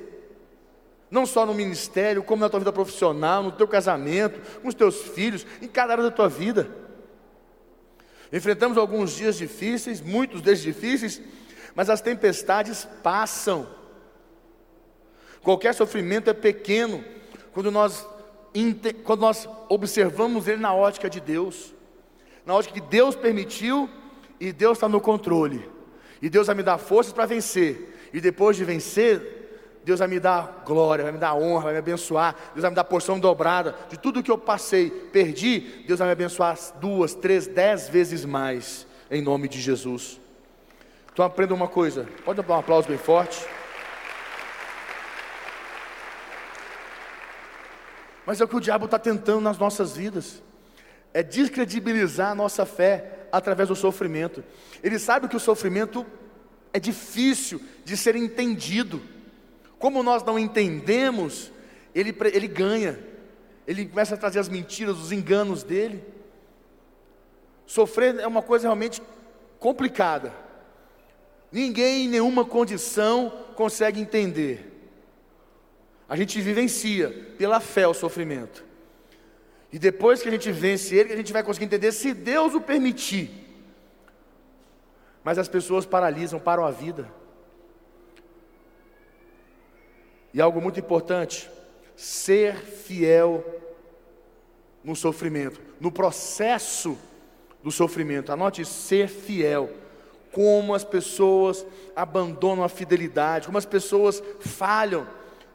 [1.14, 5.00] não só no ministério, como na tua vida profissional, no teu casamento, com os teus
[5.10, 6.68] filhos, em cada área da tua vida.
[8.32, 11.22] Enfrentamos alguns dias difíceis, muitos deles difíceis,
[11.76, 13.68] mas as tempestades passam.
[15.44, 17.06] Qualquer sofrimento é pequeno
[17.54, 18.08] quando nós,
[19.04, 21.76] quando nós observamos ele na ótica de Deus,
[22.44, 23.88] na ótica que Deus permitiu
[24.40, 25.70] e Deus está no controle,
[26.20, 29.43] e Deus vai me dar forças para vencer, e depois de vencer,
[29.84, 32.36] Deus vai me dar glória, vai me dar honra, vai me abençoar.
[32.54, 35.84] Deus vai me dar porção dobrada de tudo que eu passei, perdi.
[35.86, 40.20] Deus vai me abençoar duas, três, dez vezes mais, em nome de Jesus.
[41.12, 42.08] Então aprenda uma coisa.
[42.24, 43.46] Pode dar um aplauso bem forte.
[48.26, 50.42] Mas é o que o diabo está tentando nas nossas vidas.
[51.14, 54.44] é descredibilizar a nossa fé através do sofrimento.
[54.82, 56.06] Ele sabe que o sofrimento
[56.74, 59.02] é difícil de ser entendido.
[59.84, 61.52] Como nós não entendemos,
[61.94, 62.98] ele, ele ganha,
[63.68, 66.02] ele começa a trazer as mentiras, os enganos dele.
[67.66, 69.02] Sofrer é uma coisa realmente
[69.60, 70.34] complicada.
[71.52, 74.72] Ninguém em nenhuma condição consegue entender.
[76.08, 78.64] A gente vivencia pela fé o sofrimento.
[79.70, 82.62] E depois que a gente vence ele, a gente vai conseguir entender se Deus o
[82.62, 83.30] permitir.
[85.26, 87.22] Mas as pessoas paralisam, param a vida.
[90.34, 91.50] E algo muito importante,
[91.96, 93.44] ser fiel
[94.84, 96.98] no sofrimento, no processo
[97.64, 98.32] do sofrimento.
[98.32, 99.70] Anote ser fiel.
[100.32, 101.66] Como as pessoas
[101.96, 105.08] abandonam a fidelidade, como as pessoas falham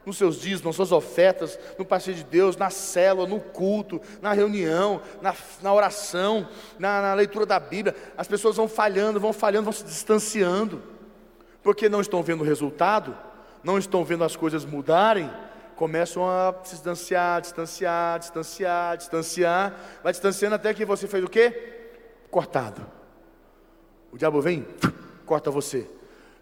[0.05, 4.31] nos seus dias, nas suas ofertas, no passeio de Deus, na célula, no culto, na
[4.31, 6.47] reunião, na, na oração,
[6.79, 7.95] na, na leitura da Bíblia.
[8.17, 10.81] As pessoas vão falhando, vão falhando, vão se distanciando,
[11.61, 13.15] porque não estão vendo o resultado,
[13.63, 15.29] não estão vendo as coisas mudarem,
[15.75, 21.89] começam a se distanciar, distanciar, distanciar, distanciar, vai distanciando até que você fez o quê?
[22.29, 22.85] Cortado.
[24.11, 24.67] O diabo vem,
[25.25, 25.87] corta você,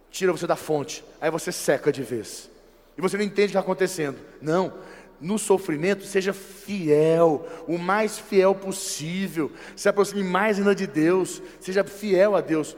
[0.10, 2.50] tira você da fonte, aí você seca de vez
[2.98, 4.18] e você não entende o que está acontecendo.
[4.42, 4.74] Não,
[5.22, 11.84] no sofrimento, seja fiel, o mais fiel possível, se aproxime mais ainda de Deus, seja
[11.84, 12.76] fiel a Deus.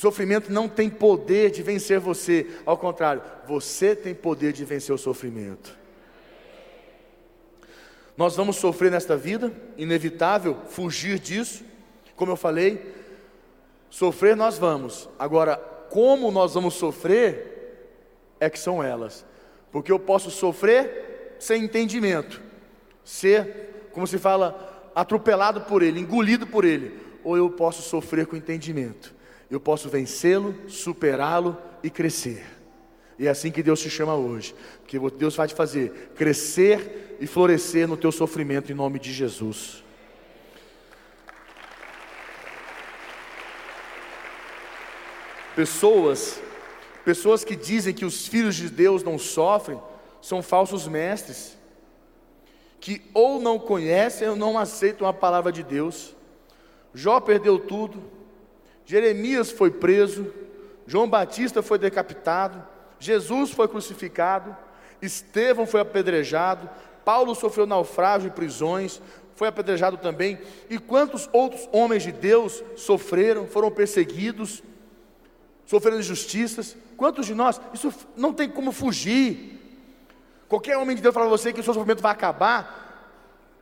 [0.00, 4.98] Sofrimento não tem poder de vencer você, ao contrário, você tem poder de vencer o
[4.98, 5.76] sofrimento.
[8.16, 11.62] Nós vamos sofrer nesta vida, inevitável fugir disso,
[12.16, 12.94] como eu falei,
[13.90, 15.58] sofrer nós vamos, agora,
[15.90, 17.84] como nós vamos sofrer,
[18.40, 19.22] é que são elas.
[19.70, 22.40] Porque eu posso sofrer sem entendimento,
[23.04, 28.34] ser, como se fala, atropelado por ele, engolido por ele, ou eu posso sofrer com
[28.34, 29.19] entendimento.
[29.50, 32.44] Eu posso vencê-lo, superá-lo e crescer.
[33.18, 37.26] E é assim que Deus te chama hoje, porque Deus vai te fazer crescer e
[37.26, 39.84] florescer no teu sofrimento em nome de Jesus.
[45.54, 46.40] Pessoas
[47.04, 49.80] Pessoas que dizem que os filhos de Deus não sofrem
[50.20, 51.56] são falsos mestres,
[52.78, 56.14] que ou não conhecem ou não aceitam a palavra de Deus.
[56.94, 58.02] Jó perdeu tudo,
[58.90, 60.34] Jeremias foi preso,
[60.84, 62.60] João Batista foi decapitado,
[62.98, 64.56] Jesus foi crucificado,
[65.00, 66.68] Estevão foi apedrejado,
[67.04, 69.00] Paulo sofreu naufrágio e prisões,
[69.36, 74.60] foi apedrejado também, e quantos outros homens de Deus sofreram, foram perseguidos,
[75.64, 76.76] sofrendo injustiças.
[76.96, 77.60] Quantos de nós?
[77.72, 79.56] Isso não tem como fugir.
[80.48, 82.89] Qualquer homem de Deus fala para você que o seu sofrimento vai acabar,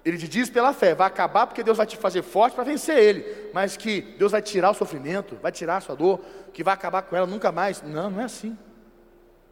[0.08, 2.96] ele te diz pela fé, vai acabar porque Deus vai te fazer forte para vencer
[2.96, 6.20] ele, mas que Deus vai tirar o sofrimento, vai tirar a sua dor,
[6.52, 7.82] que vai acabar com ela nunca mais.
[7.82, 8.56] Não, não é assim.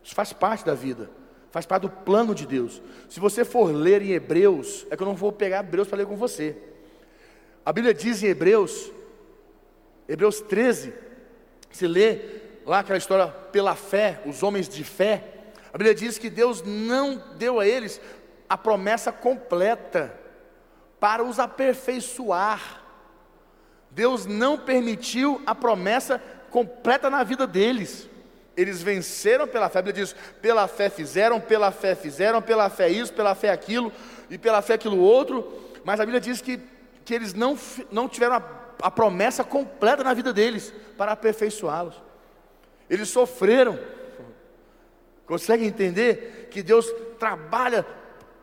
[0.03, 1.11] Isso faz parte da vida,
[1.51, 2.81] faz parte do plano de Deus.
[3.09, 6.07] Se você for ler em Hebreus, é que eu não vou pegar Hebreus para ler
[6.07, 6.57] com você.
[7.65, 8.91] A Bíblia diz em Hebreus,
[10.09, 10.95] Hebreus 13,
[11.71, 12.21] se lê
[12.65, 15.25] lá aquela história pela fé, os homens de fé,
[15.73, 18.01] a Bíblia diz que Deus não deu a eles
[18.49, 20.25] a promessa completa
[20.99, 22.83] para os aperfeiçoar.
[23.91, 28.09] Deus não permitiu a promessa completa na vida deles.
[28.57, 29.79] Eles venceram pela fé.
[29.79, 33.93] A Bíblia diz: pela fé fizeram, pela fé fizeram, pela fé isso, pela fé aquilo,
[34.31, 35.53] e pela fé aquilo outro.
[35.85, 36.61] Mas a Bíblia diz que,
[37.05, 37.59] que eles não,
[37.91, 38.43] não tiveram a,
[38.83, 41.95] a promessa completa na vida deles para aperfeiçoá-los.
[42.89, 43.79] Eles sofreram.
[45.27, 46.87] Consegue entender que Deus
[47.19, 47.85] trabalha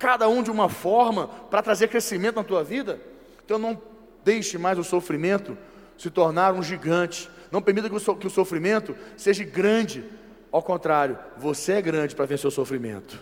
[0.04, 3.00] cada um de uma forma para trazer crescimento na tua vida?
[3.46, 3.82] Então não
[4.22, 5.58] deixe mais o sofrimento
[5.98, 7.30] se tornar um gigante.
[7.50, 10.04] Não permita que o sofrimento seja grande.
[10.52, 13.18] Ao contrário, você é grande para vencer o sofrimento.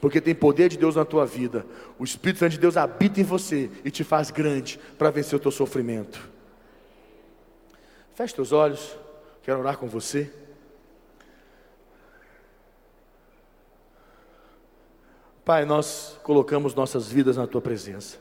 [0.00, 1.66] Porque tem poder de Deus na tua vida.
[1.98, 5.40] O Espírito Santo de Deus habita em você e te faz grande para vencer o
[5.40, 6.30] teu sofrimento.
[8.14, 8.96] Feche teus olhos.
[9.42, 10.32] Quero orar com você.
[15.46, 18.18] Pai, nós colocamos nossas vidas na tua presença.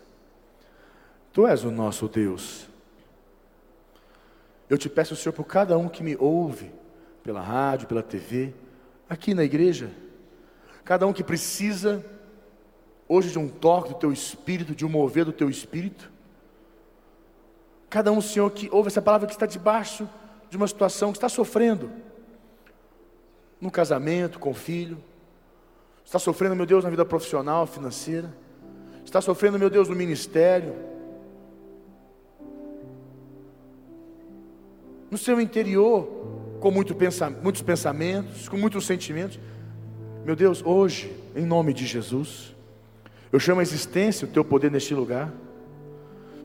[1.34, 2.68] Tu és o nosso Deus.
[4.70, 6.72] Eu te peço, Senhor, por cada um que me ouve,
[7.24, 8.54] pela rádio, pela TV,
[9.10, 9.90] aqui na igreja,
[10.84, 12.06] cada um que precisa
[13.10, 16.12] hoje de um toque do teu espírito, de um mover do teu espírito.
[17.90, 20.08] Cada um, Senhor, que ouve essa palavra que está debaixo
[20.48, 21.92] de uma situação que está sofrendo,
[23.60, 25.04] no casamento, com o filho,
[26.06, 28.32] Está sofrendo, meu Deus, na vida profissional, financeira?
[29.04, 30.76] Está sofrendo, meu Deus, no ministério?
[35.10, 36.08] No seu interior,
[36.60, 39.40] com muito pensa muitos pensamentos, com muitos sentimentos.
[40.24, 42.56] Meu Deus, hoje, em nome de Jesus,
[43.32, 45.34] eu chamo a existência o teu poder neste lugar.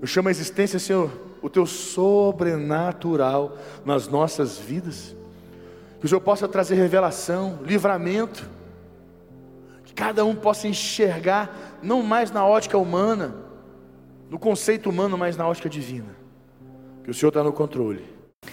[0.00, 1.10] Eu chamo a existência, Senhor,
[1.42, 5.14] o teu sobrenatural nas nossas vidas.
[5.98, 8.59] Que o Senhor possa trazer revelação, livramento
[9.90, 13.34] que cada um possa enxergar, não mais na ótica humana,
[14.28, 16.16] no conceito humano, mas na ótica divina.
[17.02, 18.19] Que o Senhor está no controle